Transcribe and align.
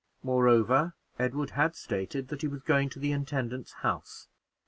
Moreover, 0.23 0.95
Edward 1.19 1.51
had 1.51 1.75
stated 1.75 2.29
that 2.29 2.41
he 2.41 2.47
was 2.47 2.63
going 2.63 2.89
to 2.89 2.97
the 2.97 3.11
intendant's 3.11 3.73
house. 3.85 4.29